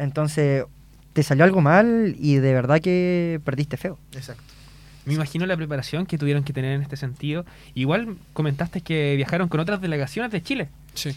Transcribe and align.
Entonces, 0.00 0.64
te 1.12 1.22
salió 1.22 1.44
algo 1.44 1.60
mal 1.60 2.16
y 2.18 2.36
de 2.36 2.52
verdad 2.54 2.80
que 2.80 3.40
perdiste 3.44 3.76
feo. 3.76 3.98
Exacto. 4.12 4.42
Me 5.04 5.14
imagino 5.14 5.46
la 5.46 5.56
preparación 5.56 6.06
que 6.06 6.18
tuvieron 6.18 6.44
que 6.44 6.52
tener 6.52 6.72
en 6.72 6.82
este 6.82 6.96
sentido. 6.96 7.44
Igual 7.74 8.16
comentaste 8.32 8.80
que 8.80 9.14
viajaron 9.16 9.48
con 9.48 9.60
otras 9.60 9.80
delegaciones 9.80 10.30
de 10.30 10.42
Chile. 10.42 10.68
Sí. 10.94 11.16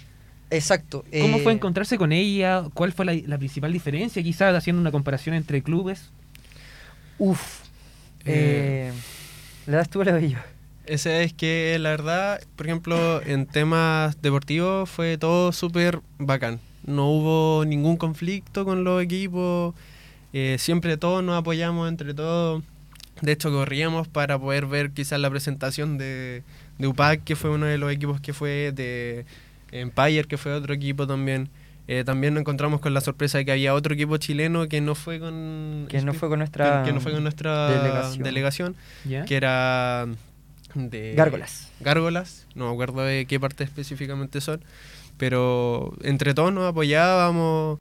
Exacto. 0.50 1.04
¿Cómo 1.22 1.40
fue 1.40 1.52
eh, 1.52 1.56
encontrarse 1.56 1.98
con 1.98 2.12
ella? 2.12 2.64
¿Cuál 2.74 2.94
fue 2.94 3.06
la, 3.06 3.14
la 3.26 3.38
principal 3.38 3.74
diferencia? 3.74 4.22
Quizás 4.22 4.56
haciendo 4.56 4.82
una 4.82 4.92
comparación 4.92 5.36
entre 5.36 5.62
clubes. 5.64 6.12
Uf. 7.18 7.62
Eh, 8.26 8.92
Eh, 8.92 8.94
¿Le 9.68 9.78
das 9.78 9.90
tú 9.90 10.02
o 10.02 10.04
le 10.04 10.12
doy 10.12 10.30
yo? 10.30 10.40
Ese 10.86 11.24
es 11.24 11.34
que 11.34 11.78
la 11.80 11.90
verdad, 11.92 12.42
por 12.56 12.66
ejemplo, 12.68 13.22
en 13.24 13.46
temas 13.46 14.22
deportivos 14.22 14.90
fue 14.90 15.18
todo 15.18 15.52
súper 15.54 16.02
bacán. 16.20 16.60
No 16.86 17.10
hubo 17.10 17.66
ningún 17.66 17.98
conflicto 17.98 18.66
con 18.66 18.84
los 18.84 19.02
equipos. 19.04 19.74
eh, 20.34 20.58
siempre 20.60 20.98
todos 20.98 21.24
nos 21.24 21.38
apoyamos 21.38 21.88
entre 21.90 22.14
todos. 22.14 22.64
De 23.22 23.32
hecho, 23.32 23.52
corríamos 23.52 24.08
para 24.08 24.38
poder 24.40 24.66
ver 24.66 24.92
quizás 24.92 25.20
la 25.20 25.30
presentación 25.30 25.98
de, 25.98 26.44
de 26.80 26.88
UPAC, 26.88 27.24
que 27.24 27.36
fue 27.36 27.52
uno 27.52 27.68
de 27.68 27.78
los 27.78 27.92
equipos 27.92 28.20
que 28.20 28.34
fue, 28.34 28.72
de 28.74 29.26
Empire, 29.72 30.24
que 30.26 30.38
fue 30.38 30.52
otro 30.54 30.74
equipo 30.74 31.06
también. 31.08 31.50
Eh, 31.88 32.04
también 32.06 32.34
nos 32.34 32.42
encontramos 32.42 32.80
con 32.80 32.94
la 32.94 33.02
sorpresa 33.02 33.38
de 33.38 33.46
que 33.46 33.52
había 33.52 33.74
otro 33.74 33.94
equipo 33.94 34.16
chileno 34.18 34.68
que 34.70 34.80
no 34.82 34.96
fue 34.96 35.20
con 35.20 35.86
Que 35.90 36.02
no 36.02 36.14
fue 36.14 36.30
con 36.30 36.40
nuestra 36.40 36.82
que, 36.82 36.90
que 36.90 36.94
no 36.94 37.02
fue 37.02 37.12
con 37.12 37.24
nuestra 37.24 37.68
delegación. 38.24 38.76
que 39.26 39.36
era 39.36 40.08
de 40.76 41.14
Gárgolas. 41.16 41.70
Gárgolas, 41.82 42.48
no 42.56 42.68
me 42.68 42.74
acuerdo 42.74 43.02
de 43.04 43.26
qué 43.26 43.38
parte 43.40 43.64
específicamente 43.66 44.40
son, 44.42 44.62
pero 45.18 45.94
entre 46.04 46.34
todos 46.34 46.54
nos 46.54 46.66
apoyábamos. 46.70 47.80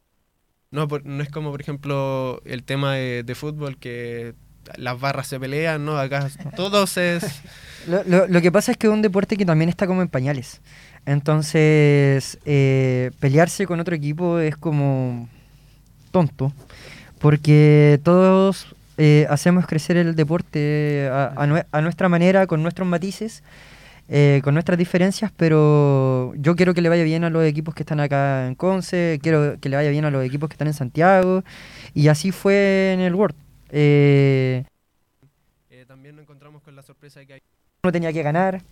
No, 0.71 0.87
no 1.05 1.23
es 1.23 1.29
como, 1.29 1.51
por 1.51 1.61
ejemplo, 1.61 2.41
el 2.47 2.65
tema 2.65 2.95
de, 2.95 3.23
de 3.25 3.35
fútbol 3.35 3.77
que 3.79 4.35
las 4.77 4.99
barras 4.99 5.27
se 5.27 5.39
pelean, 5.39 5.85
¿no? 5.85 5.99
Acá 5.99 6.29
todos 6.57 6.97
es... 6.97 7.25
Lo, 7.87 8.03
lo- 8.05 8.27
lo 8.29 8.41
que 8.41 8.51
pasa 8.53 8.73
es 8.73 8.79
que 8.79 8.87
es 8.87 8.93
un 8.93 9.03
deporte 9.03 9.37
que 9.37 9.45
también 9.45 9.69
está 9.69 9.87
como 9.87 10.03
en 10.03 10.09
pañales. 10.09 10.63
Entonces, 11.05 12.39
eh, 12.45 13.11
pelearse 13.21 13.67
con 13.67 13.81
otro 13.81 13.95
equipo 13.95 14.39
es 14.39 14.57
como 14.57 15.29
tonto, 16.11 16.53
porque 17.19 18.01
todos 18.05 18.67
eh, 18.99 19.27
hacemos 19.31 19.67
crecer 19.67 19.97
el 19.97 20.15
deporte 20.15 21.09
a, 21.11 21.33
a 21.37 21.47
nue- 21.47 21.67
a 21.73 21.81
nuestra 21.81 22.09
manera, 22.09 22.47
con 22.47 22.63
nuestros 22.63 22.87
matices, 22.87 23.43
eh, 24.09 24.41
con 24.45 24.55
nuestras 24.55 24.79
diferencias, 24.79 25.33
pero 25.37 26.35
yo 26.37 26.57
quiero 26.57 26.75
que 26.75 26.83
le 26.83 26.89
vaya 26.89 27.05
bien 27.05 27.25
a 27.25 27.31
los 27.31 27.45
equipos 27.45 27.75
que 27.75 27.83
están 27.83 28.01
acá 28.01 28.47
en 28.47 28.55
Conce, 28.55 29.19
quiero 29.23 29.59
que 29.61 29.69
le 29.69 29.77
vaya 29.77 29.91
bien 29.91 30.05
a 30.05 30.11
los 30.11 30.25
equipos 30.25 30.49
que 30.49 30.55
están 30.55 30.69
en 30.69 30.75
Santiago, 30.75 31.45
y 31.95 32.09
así 32.09 32.33
fue 32.33 32.93
en 32.93 33.01
el 33.01 33.15
World. 33.15 33.37
Eh, 33.71 34.65
eh, 35.71 35.85
también 35.87 36.17
nos 36.17 36.23
encontramos 36.23 36.63
con 36.63 36.77
la 36.77 36.83
sorpresa 36.83 37.21
de 37.21 37.27
que 37.27 37.33
hay 37.35 37.43
uno 37.85 37.91
tenía 37.91 38.13
que 38.13 38.23
ganar 38.23 38.63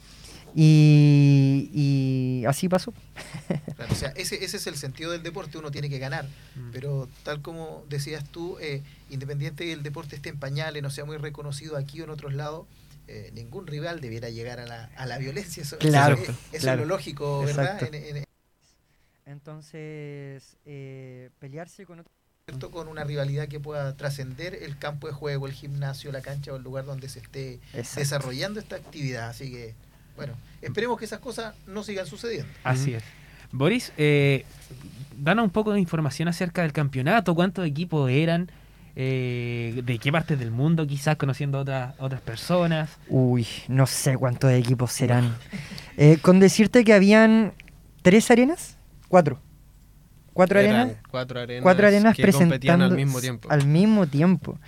y, 0.55 1.69
y 1.75 2.45
así 2.47 2.69
pasó. 2.69 2.95
Claro, 3.75 3.93
o 3.93 3.97
sea, 3.97 4.11
ese, 4.11 4.45
ese 4.45 4.59
es 4.59 4.67
el 4.69 4.77
sentido 4.77 5.11
del 5.11 5.25
deporte, 5.25 5.59
uno 5.59 5.73
tiene 5.73 5.89
que 5.89 5.99
ganar. 5.99 6.27
Mm. 6.55 6.71
Pero 6.71 7.09
tal 7.25 7.43
como 7.43 7.85
decías 7.89 8.23
tú, 8.31 8.57
eh, 8.61 8.83
independiente 9.09 9.65
que 9.65 9.73
el 9.73 9.83
deporte 9.83 10.15
esté 10.15 10.29
en 10.29 10.39
pañales, 10.39 10.81
no 10.83 10.91
sea 10.91 11.05
muy 11.05 11.17
reconocido 11.17 11.77
aquí 11.77 12.01
o 12.01 12.05
en 12.05 12.11
otros 12.11 12.35
lados, 12.35 12.67
eh, 13.13 13.31
ningún 13.35 13.67
rival 13.67 14.01
debiera 14.01 14.29
llegar 14.31 14.61
a 14.61 14.67
la, 14.67 14.85
a 14.97 15.05
la 15.07 15.19
violencia. 15.19 15.63
Eso, 15.65 15.79
Claro, 15.79 16.15
eso, 16.17 16.31
es- 16.33 16.39
eso 16.53 16.63
claro. 16.63 16.83
es 16.83 16.89
lo 16.89 16.95
lógico, 16.95 17.41
¿verdad? 17.45 17.75
Exacto. 17.75 17.97
En- 17.97 18.17
en- 18.19 18.25
Entonces, 19.27 20.57
eh, 20.65 21.31
pelearse 21.39 21.87
con 21.87 22.01
otro... 22.01 22.71
con 22.71 22.89
una 22.89 23.05
rivalidad 23.05 23.49
que 23.49 23.61
pueda 23.61 23.97
trascender 23.97 24.55
el 24.55 24.77
campo 24.79 25.07
de 25.07 25.13
juego, 25.13 25.47
el 25.47 25.53
gimnasio, 25.53 26.11
la 26.13 26.21
cancha 26.21 26.53
o 26.53 26.57
el 26.57 26.63
lugar 26.63 26.85
donde 26.85 27.09
se 27.09 27.21
esté 27.21 27.61
Exacto. 27.75 28.01
desarrollando 28.01 28.59
esta 28.61 28.77
actividad. 28.77 29.29
Así 29.29 29.51
que, 29.53 29.75
bueno, 30.17 30.35
esperemos 30.63 30.99
que 30.99 31.05
esas 31.05 31.21
cosas 31.21 31.55
no 31.67 31.83
sigan 31.85 32.07
sucediendo. 32.07 32.53
Así 32.65 32.95
es. 32.95 33.03
Boris, 33.53 33.93
eh, 33.99 34.45
danos 35.17 35.45
un 35.45 35.51
poco 35.51 35.73
de 35.73 35.81
información 35.81 36.29
acerca 36.29 36.63
del 36.63 36.73
campeonato, 36.73 37.35
cuántos 37.35 37.67
equipos 37.67 38.11
eran, 38.11 38.51
eh, 38.97 39.83
de 39.85 39.99
qué 39.99 40.13
partes 40.13 40.39
del 40.39 40.51
mundo, 40.51 40.87
quizás 40.87 41.17
conociendo 41.17 41.59
otras 41.61 41.95
otras 41.99 42.21
personas. 42.21 42.91
Uy, 43.09 43.47
no 43.69 43.87
sé 43.87 44.17
cuántos 44.17 44.51
equipos 44.53 44.93
serán. 44.93 45.37
Eh, 45.97 46.19
con 46.23 46.41
decirte 46.41 46.85
que 46.85 46.93
habían 46.93 47.53
tres 48.03 48.31
arenas, 48.31 48.77
cuatro. 49.09 49.41
Cuatro 50.33 50.61
eran 50.61 50.75
arenas. 50.75 50.97
cuatro 51.11 51.41
arenas, 51.41 51.63
Cuatro 51.63 51.87
arenas 51.87 52.17
que 52.17 52.23
competían 52.31 52.49
presentando 52.79 52.85
al 52.87 52.97
mismo 52.97 53.21
tiempo. 53.21 53.49
al 53.51 53.67
mismo 53.67 54.07
tiempo. 54.07 54.59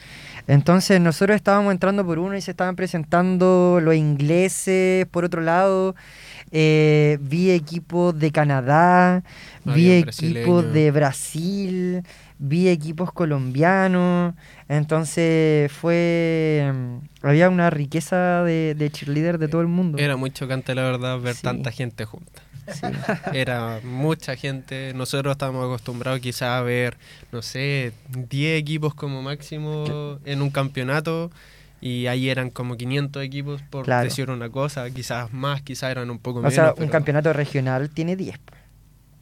Entonces 0.49 1.01
nosotros 1.01 1.37
estábamos 1.37 1.73
entrando 1.73 2.05
por 2.05 2.19
uno 2.19 2.37
y 2.37 2.41
se 2.41 2.51
estaban 2.51 2.75
presentando 2.75 3.79
los 3.81 3.95
ingleses 3.95 5.07
por 5.07 5.25
otro 5.25 5.41
lado. 5.41 5.95
Eh, 6.55 7.17
vi 7.23 7.51
equipos 7.51 8.19
de 8.19 8.31
Canadá, 8.31 9.23
vi 9.65 9.91
equipos 9.93 10.71
de 10.73 10.91
Brasil, 10.91 12.03
vi 12.39 12.69
equipos 12.69 13.11
colombianos. 13.13 14.35
Entonces 14.69 15.73
fue... 15.73 16.71
mm, 16.75 17.27
Había 17.27 17.49
una 17.49 17.71
riqueza 17.71 18.43
de, 18.45 18.75
de 18.77 18.91
cheerleader 18.91 19.39
de 19.39 19.49
todo 19.49 19.63
el 19.63 19.69
mundo. 19.69 19.97
Era 19.99 20.17
muy 20.17 20.31
chocante, 20.31 20.75
la 20.75 20.83
verdad, 20.83 21.19
ver 21.21 21.35
Sí. 21.37 21.43
tanta 21.43 21.71
gente 21.73 22.05
junta. 22.05 22.43
Sí. 22.69 22.87
Era 23.33 23.81
mucha 23.83 24.37
gente. 24.37 24.93
Nosotros 24.95 25.33
estábamos 25.33 25.65
acostumbrados 25.65 26.21
quizás 26.21 26.51
a 26.51 26.63
ver, 26.63 26.97
no 27.33 27.43
sé, 27.43 27.93
10 28.09 28.61
equipos 28.61 28.95
como 28.95 29.23
máximo 29.23 30.19
en 30.25 30.43
un 30.43 30.51
campeonato. 30.51 31.31
Y 31.83 32.07
ahí 32.07 32.31
eran 32.31 32.49
como 32.51 32.77
500 32.77 33.23
equipos 33.25 33.61
por 33.63 33.85
Claro. 33.85 34.05
decir 34.05 34.31
una 34.31 34.49
cosa. 34.49 34.89
Quizás 34.91 35.33
más, 35.33 35.63
quizás 35.63 35.91
eran 35.91 36.09
un 36.11 36.19
poco 36.21 36.39
O 36.39 36.43
menos. 36.43 36.55
sea, 36.55 36.69
un 36.71 36.75
pero- 36.77 36.91
campeonato 36.93 37.33
regional 37.33 37.91
tiene 37.91 38.15
10 38.17 38.39
pues, 38.39 38.61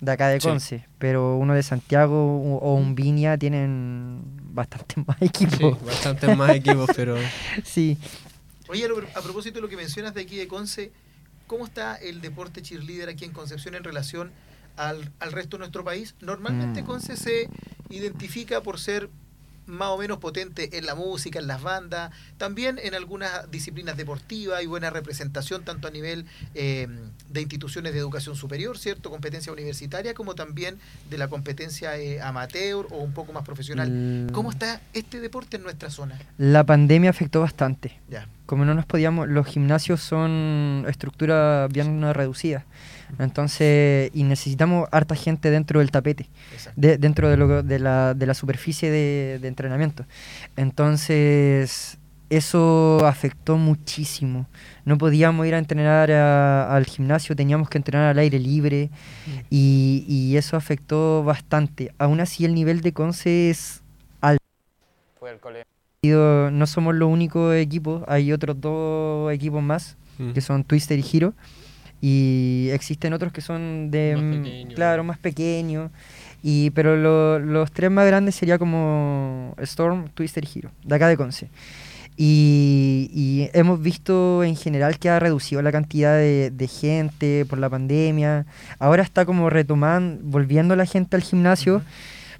de 0.01 0.13
acá 0.13 0.29
de 0.29 0.41
Sí. 0.41 0.47
Conce, 0.47 0.87
pero 0.99 1.37
uno 1.39 1.55
de 1.55 1.63
Santiago 1.63 2.15
o 2.23 2.59
o 2.59 2.75
un 2.75 2.95
Viña 2.95 3.39
tienen 3.39 4.21
bastantes 4.53 4.99
más 5.07 5.17
Sí, 5.19 5.25
equipos. 5.25 5.83
bastantes 5.85 6.37
más 6.37 6.51
equipos, 6.55 6.91
pero 6.95 7.17
Sí, 7.65 7.97
Oye, 8.69 8.87
a 9.17 9.21
propósito 9.23 9.55
de 9.57 9.63
lo 9.63 9.69
que 9.69 9.77
mencionas 9.77 10.13
de 10.15 10.21
aquí 10.21 10.37
de 10.37 10.47
Conce, 10.47 10.93
¿cómo 11.49 11.65
está 11.65 11.97
el 11.97 12.21
deporte 12.21 12.63
cheerleader 12.63 13.09
aquí 13.09 13.25
en 13.25 13.33
Concepción 13.33 13.75
en 13.75 13.83
relación 13.83 14.31
al, 14.77 15.11
al 15.19 15.33
resto 15.33 15.57
de 15.57 15.61
nuestro 15.61 15.83
país? 15.83 16.15
Normalmente 16.21 16.83
Mm. 16.83 16.85
Conce 16.87 17.17
se 17.17 17.49
identifica 17.89 18.61
por 18.63 18.79
ser 18.79 19.09
más 19.71 19.89
o 19.91 19.99
menos 19.99 20.19
potente 20.19 20.77
en 20.79 20.87
la 20.87 20.95
música, 20.95 21.39
en 21.39 21.47
las 21.47 21.63
bandas, 21.63 22.11
también 22.39 22.79
en 22.83 22.95
algunas 22.95 23.51
disciplinas 23.51 23.97
deportivas, 23.97 24.59
hay 24.59 24.67
buena 24.67 24.91
representación 24.91 25.65
tanto 25.65 25.89
a 25.89 25.91
nivel 25.91 26.27
eh, 26.55 26.89
de 27.29 27.41
instituciones 27.41 27.93
de 27.93 27.99
educación 27.99 28.37
superior, 28.37 28.79
¿cierto? 28.79 29.11
Competencia 29.11 29.53
universitaria, 29.53 30.15
como 30.15 30.35
también 30.35 30.79
de 31.09 31.19
la 31.19 31.29
competencia 31.29 31.97
eh, 31.97 32.21
amateur 32.21 32.87
o 32.91 32.99
un 32.99 33.13
poco 33.13 33.33
más 33.33 33.45
profesional. 33.45 33.89
l- 33.89 34.33
¿Cómo 34.33 34.51
está 34.51 34.81
este 34.93 35.21
deporte 35.21 35.57
en 35.57 35.63
nuestra 35.63 35.91
zona? 35.91 36.19
la 36.39 36.65
pandemia 36.65 37.11
afectó 37.11 37.41
bastante. 37.41 37.99
Ya. 38.09 38.29
Como 38.47 38.65
no 38.65 38.75
nos 38.75 38.85
podíamos, 38.87 39.29
los 39.29 39.47
gimnasios 39.47 40.01
son 40.01 40.85
estructura 40.89 41.69
bien 41.71 42.03
reducida. 42.13 42.65
Entonces, 43.19 44.11
y 44.15 44.23
necesitamos 44.25 44.89
harta 44.93 45.15
gente 45.15 45.51
dentro 45.51 45.81
del 45.81 45.91
tapete. 45.91 46.29
De- 46.77 46.99
dentro 46.99 47.29
de, 47.29 47.37
lo- 47.37 47.63
de 47.63 47.79
la, 47.79 48.15
de 48.15 48.27
la 48.27 48.35
superficie 48.35 48.91
de, 48.91 49.39
de 49.41 49.49
entrenamiento. 49.49 50.05
Entonces, 50.57 51.99
eso 52.31 53.05
afectó 53.07 53.57
muchísimo. 53.57 54.47
No 54.85 54.97
podíamos 54.99 55.47
ir 55.47 55.55
a 55.55 55.59
entrenar 55.59 56.11
a- 56.13 56.75
al 56.75 56.87
gimnasio, 56.87 57.35
teníamos 57.37 57.69
que 57.69 57.79
entrenar 57.79 58.09
al 58.11 58.19
aire 58.19 58.39
libre 58.39 58.91
y, 59.51 60.05
y 60.09 60.37
eso 60.37 60.57
afectó 60.57 61.25
bastante. 61.25 61.93
Aún 61.99 62.21
así, 62.21 62.45
el 62.45 62.55
nivel 62.55 62.81
de 62.83 62.93
Conce 62.93 63.51
es 63.51 63.83
alto. 64.21 64.43
No 66.03 66.67
somos 66.67 66.95
los 66.95 67.11
únicos 67.11 67.55
equipos, 67.57 68.03
hay 68.09 68.33
otros 68.33 68.61
dos 68.61 69.33
equipos 69.33 69.63
más 69.63 69.97
mm, 70.19 70.33
que 70.33 70.41
son 70.41 70.65
Twister 70.65 70.99
y 70.99 71.05
Hero. 71.13 71.35
Y 72.01 72.69
existen 72.73 73.13
otros 73.13 73.33
que 73.33 73.41
son 73.43 73.91
de 73.91 74.15
Más 74.17 74.25
mm, 74.25 74.43
pequeños. 74.43 74.75
claro, 74.75 75.05
más 75.05 75.19
pequeños. 75.19 75.91
Y 76.43 76.71
pero 76.71 76.97
lo- 76.97 77.39
los 77.39 77.71
tres 77.73 77.91
más 77.91 78.07
grandes 78.07 78.35
sería 78.35 78.59
como 78.59 79.55
Storm, 79.59 80.09
Twister 80.15 80.43
y 80.45 80.59
Hero, 80.59 80.71
de 80.85 80.95
acá 80.95 81.09
de 81.09 81.17
Conce. 81.19 81.49
Y, 82.17 83.11
y 83.15 83.49
hemos 83.59 83.81
visto 83.81 84.45
en 84.45 84.55
general 84.57 84.99
que 84.99 85.09
ha 85.09 85.19
reducido 85.19 85.63
la 85.63 85.73
cantidad 85.73 86.17
de, 86.17 86.51
de 86.51 86.69
gente 86.69 87.47
por 87.49 87.59
la 87.59 87.71
pandemia. 87.71 88.47
Ahora 88.79 89.03
está 89.03 89.25
como 89.25 89.49
retomando, 89.49 90.21
volviendo 90.25 90.77
la 90.77 90.85
gente 90.87 91.17
al 91.17 91.23
gimnasio. 91.23 91.83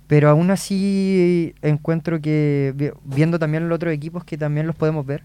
Pero 0.07 0.29
aún 0.29 0.51
así 0.51 1.55
encuentro 1.63 2.21
que, 2.21 2.73
vi- 2.75 2.91
viendo 3.05 3.39
también 3.39 3.69
los 3.69 3.77
otros 3.77 3.95
equipos 3.95 4.25
que 4.25 4.37
también 4.37 4.67
los 4.67 4.75
podemos 4.75 5.07
ver, 5.07 5.23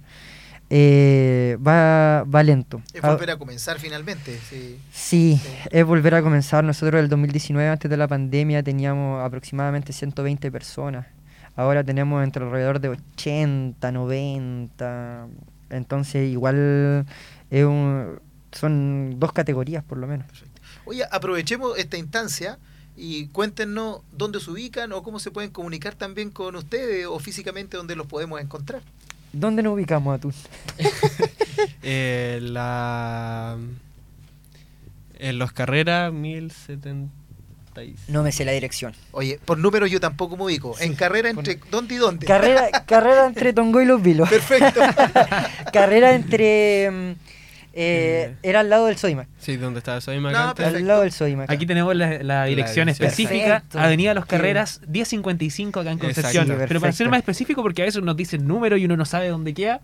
eh, 0.69 1.57
va, 1.65 2.23
va 2.23 2.43
lento. 2.43 2.81
Es 2.93 3.03
Ah, 3.03 3.11
volver 3.11 3.31
a 3.31 3.37
comenzar 3.37 3.79
finalmente. 3.79 4.39
Sí. 4.49 4.79
Sí, 4.91 5.39
Sí. 5.41 5.49
es 5.71 5.85
volver 5.85 6.15
a 6.15 6.21
comenzar. 6.21 6.63
Nosotros 6.63 6.99
el 6.99 7.09
2019, 7.09 7.69
antes 7.69 7.89
de 7.89 7.97
la 7.97 8.07
pandemia, 8.07 8.63
teníamos 8.63 9.23
aproximadamente 9.23 9.93
120 9.93 10.51
personas. 10.51 11.05
Ahora 11.55 11.83
tenemos 11.83 12.23
entre 12.23 12.43
alrededor 12.43 12.79
de 12.81 12.89
80, 12.89 13.91
90. 13.91 15.27
Entonces, 15.69 16.29
igual 16.29 17.05
es 17.49 17.63
un- 17.65 18.19
son 18.51 19.15
dos 19.19 19.31
categorías 19.33 19.83
por 19.83 19.97
lo 19.97 20.07
menos. 20.07 20.27
Oye, 20.85 21.03
aprovechemos 21.11 21.77
esta 21.77 21.97
instancia 21.97 22.57
y 22.97 23.27
cuéntenos 23.27 24.01
dónde 24.11 24.39
se 24.39 24.51
ubican 24.51 24.91
o 24.93 25.03
cómo 25.03 25.19
se 25.19 25.31
pueden 25.31 25.49
comunicar 25.51 25.95
también 25.95 26.29
con 26.29 26.55
ustedes 26.55 27.05
o 27.07 27.19
físicamente 27.19 27.75
dónde 27.77 27.95
los 27.95 28.07
podemos 28.07 28.39
encontrar. 28.41 28.81
¿Dónde 29.35 29.61
nos 29.63 29.73
ubicamos, 29.73 30.15
Atún? 30.15 30.33
Eh, 31.87 32.39
la, 32.41 33.57
en 35.19 35.39
los 35.39 35.51
carreras 35.51 36.11
1076. 36.11 37.99
No 38.07 38.23
me 38.23 38.31
sé 38.31 38.43
la 38.43 38.53
dirección. 38.53 38.93
Oye, 39.11 39.39
por 39.45 39.59
números 39.59 39.91
yo 39.91 39.99
tampoco 39.99 40.35
me 40.35 40.45
ubico. 40.45 40.75
En 40.79 40.95
carrera 40.95 41.29
entre 41.29 41.59
dónde 41.69 41.93
y 41.95 41.97
dónde. 41.97 42.25
Carrera, 42.25 42.69
carrera 42.87 43.27
entre 43.27 43.53
Tongo 43.53 43.81
y 43.81 43.85
Los 43.85 44.01
Vilos. 44.01 44.29
Perfecto. 44.29 44.81
carrera 45.71 46.15
entre... 46.15 47.15
eh, 47.77 48.31
Eh. 48.31 48.35
era 48.41 48.61
al 48.61 48.69
lado 48.69 48.85
del 48.87 48.97
Sodimac. 48.97 49.27
Sí, 49.37 49.57
donde 49.57 49.79
estaba 49.79 49.99
Soy 50.01 50.19
No. 50.19 50.29
Al 50.29 50.87
lado 50.87 51.01
del 51.01 51.11
Sodimac. 51.11 51.49
Aquí 51.51 51.65
tenemos 51.65 51.95
la, 51.95 52.23
la 52.23 52.45
dirección 52.45 52.87
dirección. 52.87 52.89
específica, 52.89 53.45
Perfecto. 53.61 53.79
Avenida 53.79 54.13
Los 54.13 54.23
Sí. 54.23 54.29
Carreras, 54.29 54.81
1055 54.87 55.79
acá 55.81 55.91
en. 55.91 55.99
Concepción. 55.99 56.47
Pero 56.67 56.79
para 56.79 56.93
ser 56.93 57.09
más 57.09 57.19
específico, 57.19 57.61
porque 57.61 57.81
a 57.81 57.85
veces 57.85 58.01
nos 58.01 58.15
dicen 58.15 58.47
número 58.47 58.77
y 58.77 58.85
uno 58.85 58.95
no 58.97 59.05
sabe 59.05 59.27
dónde 59.27 59.53
queda, 59.53 59.81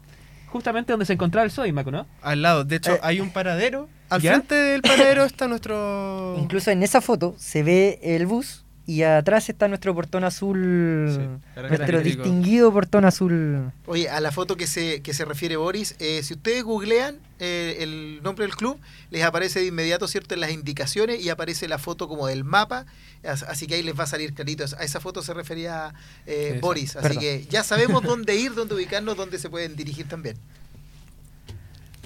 justamente 0.48 0.94
donde 0.94 1.06
se 1.06 1.14
encontraba 1.14 1.46
el 1.46 1.52
Sodimac, 1.52 1.88
¿no? 1.88 2.08
Al 2.22 2.42
lado. 2.42 2.64
De 2.64 2.78
hecho, 2.78 2.94
Eh. 2.96 3.00
hay 3.04 3.20
un 3.20 3.30
paradero. 3.30 3.90
Al 4.10 4.22
¿Ya? 4.22 4.32
frente 4.34 4.56
del 4.56 4.82
paradero 4.82 5.24
está 5.26 5.48
nuestro. 5.48 6.38
Incluso 6.40 6.72
en 6.72 6.84
esa 6.84 7.02
foto 7.02 7.36
se 7.38 7.64
ve 7.64 8.00
el 8.04 8.26
bus 8.26 8.66
y 8.92 9.04
atrás 9.04 9.48
está 9.50 9.68
nuestro 9.68 9.94
portón 9.96 10.24
azul, 10.24 11.10
Sí, 11.10 11.62
nuestro 11.62 12.02
distinguido 12.02 12.72
portón 12.74 13.06
azul. 13.06 13.72
Oye, 13.86 14.10
a 14.10 14.20
la 14.20 14.32
foto 14.32 14.58
que 14.58 14.68
se, 14.68 15.02
que 15.02 15.14
se 15.14 15.24
refiere 15.26 15.56
Boris, 15.56 15.96
eh, 16.00 16.22
si 16.24 16.34
ustedes 16.34 16.64
googlean 16.64 17.16
eh, 17.40 17.78
el 17.80 18.20
nombre 18.24 18.46
del 18.46 18.56
club, 18.56 18.80
les 19.10 19.24
aparece 19.24 19.60
de 19.62 19.68
inmediato, 19.68 20.08
¿cierto?, 20.08 20.34
en 20.34 20.42
las 20.42 20.52
indicaciones 20.52 21.22
y 21.24 21.30
aparece 21.30 21.68
la 21.68 21.78
foto 21.78 22.08
como 22.08 22.28
del 22.28 22.44
mapa, 22.44 22.86
as- 23.24 23.44
así 23.44 23.66
que 23.68 23.76
ahí 23.76 23.84
les 23.84 23.98
va 23.98 24.04
a 24.04 24.08
salir 24.08 24.34
clarito. 24.34 24.66
A 24.78 24.84
esa 24.84 25.00
foto 25.00 25.22
se 25.22 25.34
refería 25.34 25.94
eh. 26.28 26.60
Boris, 26.62 26.96
así 26.98 27.04
Perdón. 27.04 27.22
que 27.22 27.46
ya 27.50 27.64
sabemos 27.64 28.04
dónde 28.12 28.36
ir, 28.36 28.54
dónde 28.54 28.76
ubicarnos, 28.76 29.16
dónde 29.16 29.40
se 29.40 29.50
pueden 29.50 29.76
dirigir 29.76 30.08
también. 30.08 30.38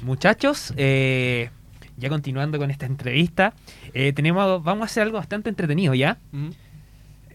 Muchachos, 0.03 0.73
eh, 0.77 1.49
ya 1.97 2.09
continuando 2.09 2.57
con 2.59 2.69
esta 2.69 2.85
entrevista, 2.85 3.53
eh, 3.93 4.13
tenemos, 4.13 4.63
vamos 4.63 4.83
a 4.83 4.85
hacer 4.85 5.03
algo 5.03 5.17
bastante 5.17 5.49
entretenido, 5.49 5.93
¿ya? 5.93 6.17
Ujú. 6.33 6.53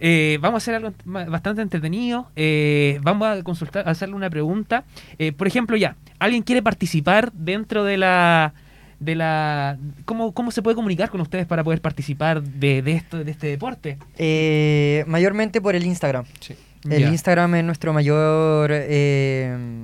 Eh, 0.00 0.38
vamos 0.40 0.56
a 0.56 0.58
hacer 0.62 0.74
algo 0.74 0.92
bastante 1.30 1.62
entretenido. 1.62 2.28
eh, 2.36 2.98
vamos 3.02 3.28
a 3.28 3.42
consultar, 3.42 3.86
a 3.86 3.92
hacerle 3.92 4.14
una 4.14 4.30
pregunta. 4.30 4.84
Eh, 5.18 5.32
por 5.32 5.46
ejemplo, 5.46 5.76
ya, 5.76 5.96
¿alguien 6.18 6.42
quiere 6.42 6.62
participar 6.62 7.32
dentro 7.32 7.84
de 7.84 7.98
la 7.98 8.54
de 8.98 9.14
la 9.14 9.78
cómo, 10.04 10.32
cómo 10.32 10.50
se 10.50 10.62
puede 10.62 10.76
comunicar 10.76 11.08
con 11.10 11.22
ustedes 11.22 11.46
para 11.46 11.64
poder 11.64 11.80
participar 11.80 12.42
de, 12.42 12.82
de 12.82 12.92
esto 12.92 13.24
de 13.24 13.30
este 13.30 13.46
deporte? 13.48 13.98
Eh, 14.18 15.04
mayormente 15.06 15.60
por 15.60 15.74
el 15.74 15.84
Instagram. 15.84 16.24
Sí. 16.40 16.54
El. 16.88 17.08
Instagram 17.08 17.56
es 17.56 17.64
nuestro 17.64 17.92
mayor 17.92 18.70
eh, 18.72 19.82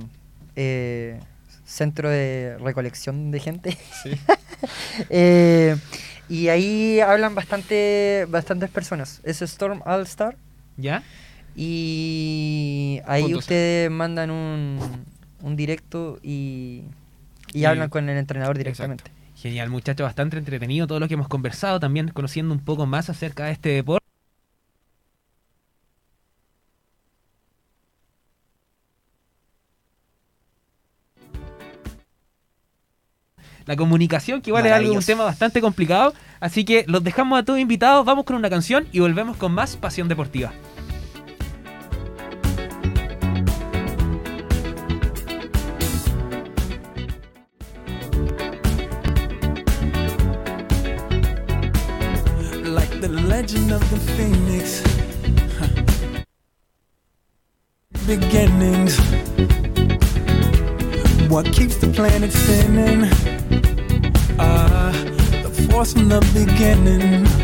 eh, 0.55 1.19
centro 1.63 2.09
de 2.09 2.57
recolección 2.59 3.29
de 3.29 3.39
gente. 3.39 3.77
Sí. 4.03 4.11
Y 6.29 6.49
ahí 6.49 6.99
hablan 6.99 7.35
bastante 7.35 8.25
bastantes 8.29 8.69
personas. 8.69 9.21
Es 9.23 9.41
Storm 9.41 9.81
All 9.85 10.01
Star. 10.03 10.35
¿Ya? 10.77 11.03
Y 11.55 12.99
ahí 13.05 13.23
Punto 13.23 13.39
ustedes 13.39 13.89
mandan 13.89 14.29
un, 14.31 14.79
un 15.41 15.55
directo 15.55 16.19
y, 16.21 16.83
y 17.53 17.59
Y- 17.61 17.65
hablan 17.65 17.89
con 17.89 18.07
el 18.09 18.17
entrenador 18.17 18.57
directamente. 18.57 19.05
Genial, 19.35 19.69
muchachos, 19.69 20.03
bastante 20.05 20.37
entretenido 20.37 20.87
todo 20.87 20.99
lo 20.99 21.07
que 21.07 21.13
hemos 21.13 21.27
conversado, 21.27 21.79
también 21.79 22.07
conociendo 22.09 22.53
un 22.53 22.59
poco 22.59 22.85
más 22.87 23.09
acerca 23.09 23.45
de 23.45 23.51
este 23.51 23.69
deporte. 23.69 24.06
La 33.67 33.75
comunicación, 33.75 34.41
que 34.41 34.49
igual 34.49 34.65
es 34.65 34.71
algo, 34.71 34.93
un 34.93 35.03
tema 35.03 35.25
bastante 35.25 35.61
complicado. 35.61 36.13
Así 36.39 36.63
que 36.63 36.85
los 36.87 37.03
dejamos 37.03 37.39
a 37.39 37.43
todos 37.43 37.59
invitados, 37.59 38.05
vamos 38.05 38.25
con 38.25 38.35
una 38.35 38.49
canción 38.49 38.87
y 38.91 38.99
volvemos 38.99 39.37
con 39.37 39.51
más 39.51 39.75
Pasión 39.75 40.07
Deportiva. 40.07 40.51
like 52.67 53.01
the 53.01 53.07
legend 53.07 53.71
of 53.71 53.81
the 53.91 53.99
phoenix. 54.15 54.81
Beginnings. 58.05 58.97
What 61.29 61.45
keeps 61.51 61.77
the 61.77 61.87
planet 61.93 62.31
spinning? 62.31 63.36
was 65.77 65.93
from 65.93 66.09
the 66.09 66.19
beginning. 66.33 67.36